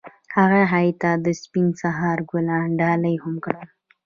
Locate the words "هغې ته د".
0.73-1.27